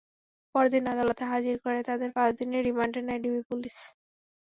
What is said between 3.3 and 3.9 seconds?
Police.